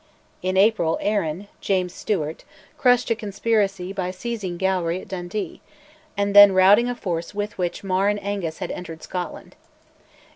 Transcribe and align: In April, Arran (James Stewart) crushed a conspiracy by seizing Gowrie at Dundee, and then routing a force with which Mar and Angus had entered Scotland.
In 0.41 0.57
April, 0.57 0.97
Arran 0.99 1.47
(James 1.59 1.93
Stewart) 1.93 2.43
crushed 2.75 3.11
a 3.11 3.15
conspiracy 3.15 3.93
by 3.93 4.09
seizing 4.09 4.57
Gowrie 4.57 4.99
at 5.01 5.07
Dundee, 5.07 5.61
and 6.17 6.35
then 6.35 6.53
routing 6.53 6.89
a 6.89 6.95
force 6.95 7.35
with 7.35 7.55
which 7.59 7.83
Mar 7.83 8.07
and 8.07 8.19
Angus 8.23 8.57
had 8.57 8.71
entered 8.71 9.03
Scotland. 9.03 9.55